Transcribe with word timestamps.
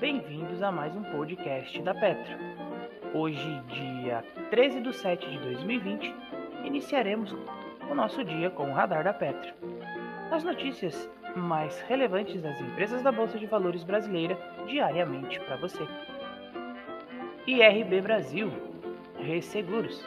bem-vindos 0.00 0.62
a 0.62 0.70
mais 0.70 0.94
um 0.94 1.02
podcast 1.02 1.82
da 1.82 1.92
Petra. 1.92 2.38
Hoje, 3.12 3.62
dia 3.66 4.24
13 4.48 4.80
de 4.80 4.92
7 4.92 5.28
de 5.28 5.38
2020, 5.40 6.14
iniciaremos 6.62 7.34
o 7.90 7.94
nosso 7.96 8.22
dia 8.22 8.48
com 8.48 8.70
o 8.70 8.72
Radar 8.72 9.02
da 9.02 9.12
Petra. 9.12 9.52
As 10.30 10.44
notícias 10.44 11.10
mais 11.34 11.80
relevantes 11.82 12.40
das 12.40 12.60
empresas 12.60 13.02
da 13.02 13.10
Bolsa 13.10 13.40
de 13.40 13.46
Valores 13.46 13.82
brasileira 13.82 14.38
diariamente 14.68 15.40
para 15.40 15.56
você. 15.56 15.84
IRB 17.44 18.00
Brasil, 18.00 18.52
Resseguros, 19.18 20.06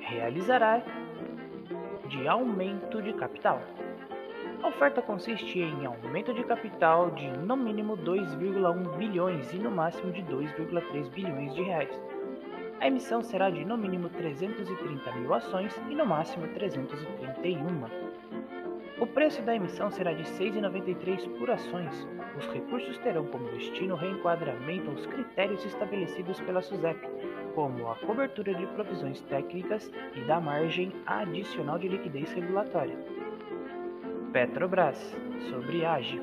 realizará 0.00 0.82
de 2.08 2.26
aumento 2.26 3.00
de 3.00 3.12
capital. 3.12 3.62
A 4.60 4.68
oferta 4.68 5.00
consiste 5.00 5.60
em 5.60 5.86
aumento 5.86 6.34
de 6.34 6.42
capital 6.42 7.12
de 7.12 7.28
no 7.28 7.56
mínimo 7.56 7.96
2,1 7.96 8.96
bilhões 8.96 9.52
e 9.52 9.56
no 9.56 9.70
máximo 9.70 10.12
de 10.12 10.20
2,3 10.22 11.08
bilhões 11.10 11.54
de 11.54 11.62
reais. 11.62 12.02
A 12.80 12.88
emissão 12.88 13.22
será 13.22 13.50
de 13.50 13.64
no 13.64 13.78
mínimo 13.78 14.08
330 14.08 15.12
mil 15.12 15.32
ações 15.32 15.80
e 15.88 15.94
no 15.94 16.04
máximo 16.04 16.48
331. 16.48 18.18
O 19.00 19.06
preço 19.06 19.40
da 19.42 19.54
emissão 19.54 19.92
será 19.92 20.12
de 20.12 20.24
R$ 20.24 20.50
6,93 20.50 21.38
por 21.38 21.48
ações. 21.50 22.08
Os 22.36 22.46
recursos 22.48 22.98
terão 22.98 23.26
como 23.26 23.48
destino 23.50 23.94
o 23.94 23.96
reenquadramento 23.96 24.90
aos 24.90 25.06
critérios 25.06 25.64
estabelecidos 25.64 26.40
pela 26.40 26.62
SUSEP, 26.62 26.98
como 27.54 27.88
a 27.90 27.94
cobertura 27.94 28.52
de 28.54 28.66
provisões 28.66 29.20
técnicas 29.22 29.88
e 30.16 30.20
da 30.22 30.40
margem 30.40 30.92
adicional 31.06 31.78
de 31.78 31.86
liquidez 31.86 32.32
regulatória. 32.32 32.98
Petrobras, 34.32 34.98
sobre 35.48 35.86
AGE. 35.86 36.20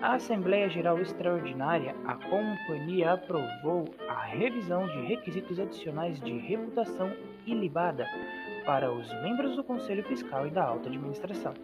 A 0.00 0.14
Assembleia 0.14 0.68
Geral 0.68 1.00
Extraordinária, 1.00 1.94
a 2.04 2.14
companhia 2.14 3.14
aprovou 3.14 3.86
a 4.08 4.22
revisão 4.24 4.86
de 4.86 5.00
requisitos 5.06 5.58
adicionais 5.58 6.20
de 6.20 6.32
reputação 6.38 7.12
ilibada 7.44 8.06
para 8.64 8.92
os 8.92 9.12
membros 9.22 9.56
do 9.56 9.64
Conselho 9.64 10.04
Fiscal 10.04 10.46
e 10.46 10.50
da 10.50 10.64
Alta 10.64 10.88
Administração. 10.88 11.54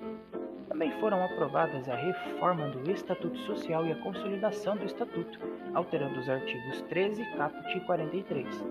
Também 0.69 0.91
foram 0.99 1.25
aprovadas 1.25 1.89
a 1.89 1.95
reforma 1.95 2.69
do 2.69 2.91
Estatuto 2.91 3.39
Social 3.41 3.87
e 3.87 3.93
a 3.93 4.03
consolidação 4.03 4.77
do 4.77 4.87
Estatuto, 4.87 5.39
alterando 5.73 6.19
os 6.19 6.29
artigos 6.29 6.83
13, 6.83 7.25
caput 7.37 7.77
e 7.77 7.81
43. 7.81 8.65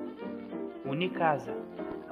Unicasa 0.86 1.56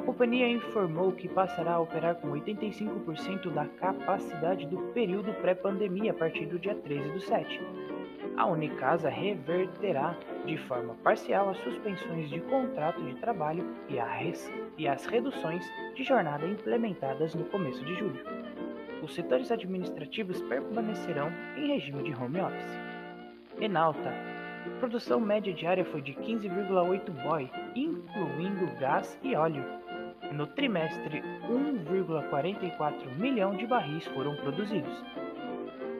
companhia 0.08 0.47
informou 0.47 1.11
que 1.11 1.27
passará 1.27 1.73
a 1.73 1.80
operar 1.81 2.16
com 2.16 2.30
85% 2.30 3.52
da 3.52 3.66
capacidade 3.66 4.66
do 4.66 4.77
período 4.94 5.33
pré-pandemia 5.41 6.11
a 6.11 6.13
partir 6.13 6.45
do 6.45 6.58
dia 6.58 6.73
13 6.75 7.09
do 7.09 7.19
7. 7.19 7.61
A 8.38 8.45
Unicasa 8.45 9.09
reverterá 9.09 10.17
de 10.45 10.58
forma 10.59 10.95
parcial 11.03 11.50
as 11.50 11.58
suspensões 11.58 12.30
de 12.30 12.39
contrato 12.39 13.03
de 13.03 13.16
trabalho 13.16 13.66
e, 13.89 13.95
e 14.81 14.88
as 14.88 15.05
reduções 15.05 15.69
de 15.94 16.03
jornada 16.03 16.47
implementadas 16.47 17.35
no 17.35 17.44
começo 17.44 17.83
de 17.83 17.94
julho. 17.95 18.23
Os 19.03 19.13
setores 19.13 19.52
administrativos 19.52 20.41
permanecerão 20.44 21.30
em 21.58 21.67
regime 21.67 22.03
de 22.03 22.16
home 22.16 22.39
office. 22.39 22.80
Enalta 23.59 24.38
produção 24.80 25.19
média 25.19 25.53
diária 25.53 25.83
foi 25.85 26.02
de 26.02 26.13
15,8 26.13 27.09
boy, 27.23 27.50
incluindo 27.75 28.67
gás 28.80 29.17
e 29.23 29.35
óleo. 29.35 29.63
No 30.31 30.45
trimestre, 30.45 31.23
1,44 31.50 33.17
milhão 33.17 33.56
de 33.56 33.66
barris 33.66 34.06
foram 34.08 34.36
produzidos. 34.36 35.03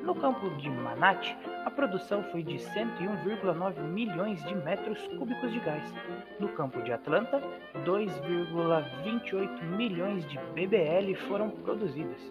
No 0.03 0.16
campo 0.16 0.50
de 0.52 0.69
Manat, 0.69 1.36
a 1.66 1.72
produção 1.72 2.23
foi 2.31 2.44
de 2.44 2.56
101,9 2.56 3.81
milhões 3.81 4.44
de 4.44 4.56
metros 4.56 5.06
cúbicos 5.18 5.52
de 5.52 5.59
gás. 5.59 5.94
No 6.40 6.50
campo 6.50 6.81
de 6.81 6.94
Atlanta, 6.94 7.41
2,28 7.85 9.63
milhões 9.75 10.25
de 10.28 10.38
BBL 10.53 11.13
foram 11.28 11.50
produzidas. 11.50 12.22